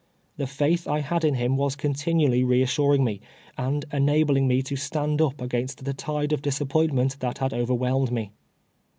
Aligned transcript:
The 0.37 0.51
laith 0.59 0.87
I 0.87 1.01
had 1.01 1.23
in 1.23 1.35
him 1.35 1.57
was 1.57 1.75
continually 1.75 2.43
re 2.43 2.63
assuring 2.63 3.03
me, 3.03 3.21
and 3.55 3.85
enabled 3.93 4.41
me 4.41 4.63
to 4.63 4.75
stand 4.75 5.19
u[> 5.21 5.31
against 5.37 5.85
the 5.85 5.93
tide 5.93 6.33
of 6.33 6.41
disappointment 6.41 7.19
that 7.19 7.37
had 7.37 7.51
oyerwhehned 7.51 8.09
me. 8.09 8.31